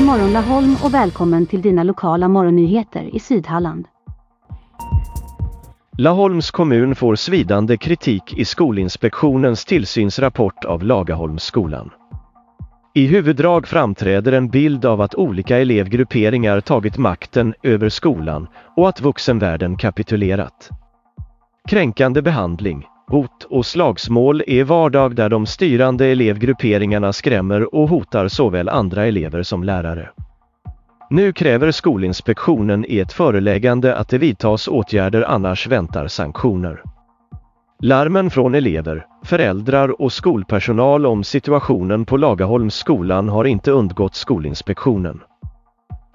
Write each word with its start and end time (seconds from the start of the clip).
morgon 0.00 0.32
Laholm 0.32 0.76
och 0.84 0.94
välkommen 0.94 1.46
till 1.46 1.62
dina 1.62 1.82
lokala 1.82 2.28
morgonnyheter 2.28 3.14
i 3.14 3.20
Sydhalland. 3.20 3.86
Laholms 5.98 6.50
kommun 6.50 6.94
får 6.94 7.16
svidande 7.16 7.76
kritik 7.76 8.38
i 8.38 8.44
Skolinspektionens 8.44 9.64
tillsynsrapport 9.64 10.64
av 10.64 10.82
Lagaholmsskolan. 10.82 11.90
I 12.94 13.06
huvuddrag 13.06 13.66
framträder 13.66 14.32
en 14.32 14.48
bild 14.48 14.84
av 14.84 15.00
att 15.00 15.14
olika 15.14 15.58
elevgrupperingar 15.58 16.60
tagit 16.60 16.98
makten 16.98 17.54
över 17.62 17.88
skolan 17.88 18.46
och 18.76 18.88
att 18.88 19.00
vuxenvärlden 19.00 19.76
kapitulerat. 19.76 20.68
Kränkande 21.68 22.22
behandling, 22.22 22.86
hot 23.08 23.44
och 23.50 23.66
slagsmål 23.66 24.42
är 24.46 24.64
vardag 24.64 25.14
där 25.14 25.28
de 25.28 25.46
styrande 25.46 26.06
elevgrupperingarna 26.06 27.12
skrämmer 27.12 27.74
och 27.74 27.88
hotar 27.88 28.28
såväl 28.28 28.68
andra 28.68 29.06
elever 29.06 29.42
som 29.42 29.64
lärare. 29.64 30.10
Nu 31.10 31.32
kräver 31.32 31.70
Skolinspektionen 31.70 32.84
i 32.88 32.98
ett 32.98 33.12
föreläggande 33.12 33.96
att 33.96 34.08
det 34.08 34.18
vidtas 34.18 34.68
åtgärder 34.68 35.22
annars 35.22 35.66
väntar 35.66 36.08
sanktioner. 36.08 36.82
Larmen 37.82 38.30
från 38.30 38.54
elever, 38.54 39.06
föräldrar 39.24 40.02
och 40.02 40.12
skolpersonal 40.12 41.06
om 41.06 41.24
situationen 41.24 42.04
på 42.04 42.16
Lagaholmsskolan 42.16 43.28
har 43.28 43.44
inte 43.44 43.70
undgått 43.70 44.14
Skolinspektionen. 44.14 45.20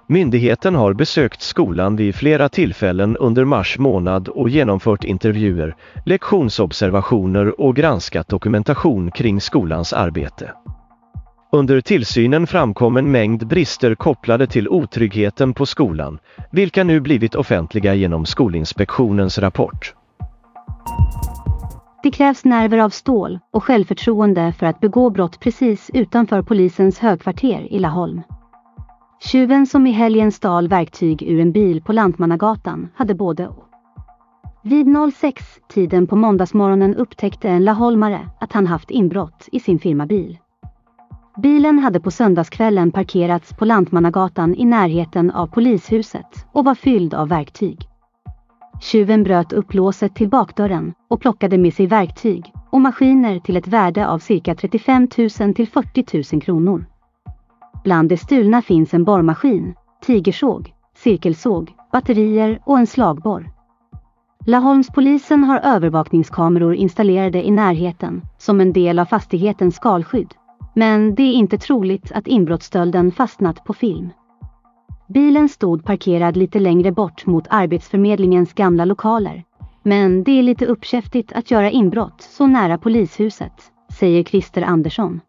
Myndigheten 0.06 0.74
har 0.74 0.92
besökt 0.92 1.42
skolan 1.42 1.96
vid 1.96 2.14
flera 2.14 2.48
tillfällen 2.48 3.16
under 3.16 3.44
mars 3.44 3.78
månad 3.78 4.28
och 4.28 4.48
genomfört 4.48 5.04
intervjuer, 5.04 5.76
lektionsobservationer 6.06 7.60
och 7.60 7.76
granskat 7.76 8.28
dokumentation 8.28 9.10
kring 9.10 9.40
skolans 9.40 9.92
arbete. 9.92 10.52
Under 11.52 11.80
tillsynen 11.80 12.46
framkom 12.46 12.96
en 12.96 13.10
mängd 13.10 13.46
brister 13.46 13.94
kopplade 13.94 14.46
till 14.46 14.68
otryggheten 14.68 15.54
på 15.54 15.66
skolan, 15.66 16.18
vilka 16.52 16.84
nu 16.84 17.00
blivit 17.00 17.34
offentliga 17.34 17.94
genom 17.94 18.26
Skolinspektionens 18.26 19.38
rapport. 19.38 19.94
Det 22.02 22.10
krävs 22.10 22.44
nerver 22.44 22.78
av 22.78 22.90
stål 22.90 23.38
och 23.52 23.64
självförtroende 23.64 24.52
för 24.58 24.66
att 24.66 24.80
begå 24.80 25.10
brott 25.10 25.40
precis 25.40 25.90
utanför 25.94 26.42
polisens 26.42 26.98
högkvarter 26.98 27.72
i 27.72 27.78
Laholm. 27.78 28.22
Tjuven 29.26 29.66
som 29.66 29.86
i 29.86 29.90
helgen 29.90 30.32
stal 30.32 30.68
verktyg 30.68 31.22
ur 31.22 31.40
en 31.40 31.52
bil 31.52 31.82
på 31.82 31.92
Lantmannagatan 31.92 32.88
hade 32.94 33.14
både 33.14 33.48
och. 33.48 33.64
Vid 34.62 34.86
06-tiden 34.86 36.06
på 36.06 36.16
måndagsmorgonen 36.16 36.94
upptäckte 36.94 37.48
en 37.48 37.64
laholmare 37.64 38.28
att 38.40 38.52
han 38.52 38.66
haft 38.66 38.90
inbrott 38.90 39.48
i 39.52 39.60
sin 39.60 39.78
firmabil. 39.78 40.38
Bilen 41.42 41.78
hade 41.78 42.00
på 42.00 42.10
söndagskvällen 42.10 42.92
parkerats 42.92 43.52
på 43.52 43.64
Lantmannagatan 43.64 44.54
i 44.54 44.64
närheten 44.64 45.30
av 45.30 45.46
polishuset 45.46 46.46
och 46.52 46.64
var 46.64 46.74
fylld 46.74 47.14
av 47.14 47.28
verktyg. 47.28 47.88
Tjuven 48.80 49.22
bröt 49.22 49.52
upp 49.52 49.74
låset 49.74 50.14
till 50.14 50.28
bakdörren 50.28 50.92
och 51.10 51.20
plockade 51.20 51.58
med 51.58 51.74
sig 51.74 51.86
verktyg 51.86 52.52
och 52.70 52.80
maskiner 52.80 53.38
till 53.38 53.56
ett 53.56 53.68
värde 53.68 54.08
av 54.08 54.18
cirka 54.18 54.54
35 54.54 55.08
000 55.40 55.54
till 55.54 55.68
40 55.68 56.34
000 56.34 56.42
kronor. 56.42 56.84
Bland 57.84 58.08
det 58.08 58.16
stulna 58.16 58.62
finns 58.62 58.94
en 58.94 59.04
borrmaskin, 59.04 59.74
tigersåg, 60.02 60.72
cirkelsåg, 60.96 61.72
batterier 61.92 62.60
och 62.64 62.78
en 62.78 62.86
slagborr. 62.86 63.50
Laholmspolisen 64.46 65.44
har 65.44 65.58
övervakningskameror 65.58 66.74
installerade 66.74 67.46
i 67.46 67.50
närheten 67.50 68.22
som 68.38 68.60
en 68.60 68.72
del 68.72 68.98
av 68.98 69.04
fastighetens 69.04 69.76
skalskydd. 69.76 70.34
Men 70.74 71.14
det 71.14 71.22
är 71.22 71.32
inte 71.32 71.58
troligt 71.58 72.12
att 72.12 72.26
inbrottsstölden 72.26 73.12
fastnat 73.12 73.64
på 73.64 73.72
film. 73.72 74.10
Bilen 75.08 75.48
stod 75.48 75.84
parkerad 75.84 76.36
lite 76.36 76.58
längre 76.58 76.92
bort 76.92 77.26
mot 77.26 77.46
Arbetsförmedlingens 77.50 78.52
gamla 78.52 78.84
lokaler. 78.84 79.44
Men 79.82 80.24
det 80.24 80.38
är 80.38 80.42
lite 80.42 80.66
uppkäftigt 80.66 81.32
att 81.32 81.50
göra 81.50 81.70
inbrott 81.70 82.20
så 82.20 82.46
nära 82.46 82.78
polishuset, 82.78 83.52
säger 83.92 84.24
Christer 84.24 84.62
Andersson. 84.62 85.20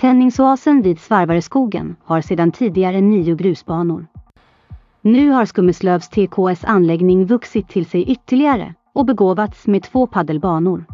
Tenningsoasen 0.00 0.82
vid 0.82 0.98
Svarvareskogen 0.98 1.96
har 2.04 2.20
sedan 2.20 2.52
tidigare 2.52 3.00
nio 3.00 3.34
grusbanor. 3.34 4.06
Nu 5.00 5.30
har 5.30 5.44
Skummeslövs 5.44 6.08
TKS 6.08 6.64
anläggning 6.64 7.26
vuxit 7.26 7.68
till 7.68 7.86
sig 7.86 8.10
ytterligare 8.10 8.74
och 8.92 9.04
begåvats 9.04 9.66
med 9.66 9.82
två 9.82 10.06
paddelbanor. 10.06 10.84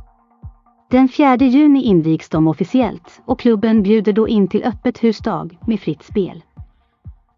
Den 0.91 1.09
4 1.09 1.37
juni 1.37 1.83
invigs 1.83 2.29
de 2.29 2.49
officiellt 2.49 3.23
och 3.25 3.41
klubben 3.41 3.83
bjuder 3.83 4.13
då 4.13 4.29
in 4.29 4.49
till 4.49 4.65
öppet 4.65 5.05
husdag 5.05 5.59
med 5.67 5.81
fritt 5.81 6.03
spel. 6.03 6.43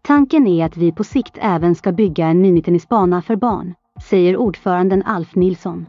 Tanken 0.01 0.47
är 0.47 0.65
att 0.65 0.77
vi 0.77 0.91
på 0.91 1.03
sikt 1.03 1.37
även 1.41 1.75
ska 1.75 1.91
bygga 1.91 2.27
en 2.27 2.41
minitennisbana 2.41 3.21
för 3.21 3.35
barn, 3.35 3.73
säger 4.03 4.37
ordföranden 4.37 5.03
Alf 5.03 5.35
Nilsson. 5.35 5.85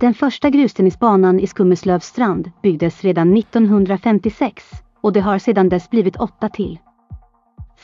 Den 0.00 0.14
första 0.14 0.50
grustennisbanan 0.50 1.40
i 1.40 1.46
Skummeslövs 1.46 2.04
strand 2.04 2.50
byggdes 2.62 3.04
redan 3.04 3.36
1956 3.36 4.64
och 5.00 5.12
det 5.12 5.20
har 5.20 5.38
sedan 5.38 5.68
dess 5.68 5.90
blivit 5.90 6.16
åtta 6.16 6.48
till. 6.48 6.78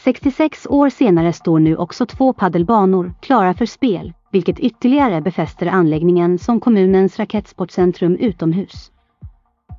66 0.04 0.66
år 0.70 0.88
senare 0.88 1.32
står 1.32 1.58
nu 1.58 1.76
också 1.76 2.06
två 2.06 2.32
paddelbanor 2.32 3.14
klara 3.20 3.54
för 3.54 3.66
spel, 3.66 4.12
vilket 4.32 4.58
ytterligare 4.58 5.20
befäster 5.20 5.66
anläggningen 5.66 6.38
som 6.38 6.60
kommunens 6.60 7.18
raketsportcentrum 7.18 8.16
utomhus. 8.16 8.90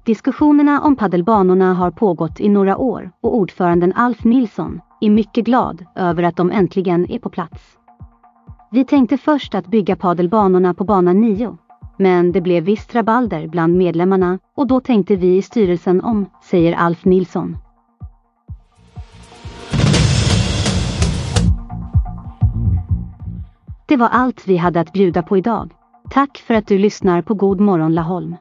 Diskussionerna 0.06 0.81
om 0.81 0.96
paddelbanorna 0.96 1.74
har 1.74 1.92
pågått 1.92 2.40
i 2.40 2.50
några 2.50 2.78
år 2.78 3.12
och 3.22 3.36
ordföranden 3.36 3.94
Alf 3.94 4.24
Nilsson 4.24 4.81
är 5.02 5.09
mycket 5.09 5.46
glad 5.46 5.86
över 5.96 6.24
att 6.24 6.36
de 6.36 6.52
äntligen 6.52 7.12
är 7.12 7.20
på 7.20 7.30
plats. 7.30 7.78
Vi 8.72 8.86
tänkte 8.86 9.18
först 9.18 9.56
att 9.56 9.68
bygga 9.68 9.96
paddelbanorna 9.96 10.74
på 10.74 10.84
bana 10.84 11.14
9 11.14 11.58
men 11.97 12.31
det 12.31 12.41
blev 12.41 12.63
visst 12.63 12.96
rabalder 12.96 13.47
bland 13.47 13.75
medlemmarna 13.75 14.40
och 14.56 14.68
då 14.68 14.80
tänkte 14.80 15.16
vi 15.16 15.38
i 15.38 15.41
styrelsen 15.41 16.02
om, 16.02 16.25
säger 16.44 16.74
Alf 16.74 17.06
Nilsson. 17.06 17.58
Det 23.88 23.97
var 23.97 24.09
allt 24.09 24.47
vi 24.47 24.58
hade 24.58 24.80
att 24.80 24.94
bjuda 24.94 25.24
på 25.24 25.38
idag. 25.38 25.72
Tack 26.09 26.38
för 26.38 26.53
att 26.53 26.68
du 26.68 26.78
lyssnar 26.78 27.22
på 27.22 27.34
God 27.34 27.59
morgon 27.59 27.96
Laholm. 27.96 28.35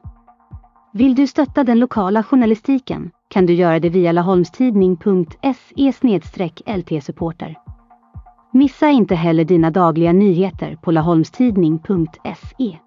Vill 0.93 1.15
du 1.15 1.27
stötta 1.27 1.63
den 1.63 1.79
lokala 1.79 2.23
journalistiken 2.23 3.11
kan 3.29 3.45
du 3.45 3.53
göra 3.53 3.79
det 3.79 3.89
via 3.89 4.11
laholmstidning.se 4.11 5.91
lt-supporter. 6.65 7.55
Missa 8.53 8.89
inte 8.89 9.15
heller 9.15 9.43
dina 9.43 9.71
dagliga 9.71 10.11
nyheter 10.11 10.75
på 10.81 10.91
laholmstidning.se. 10.91 12.77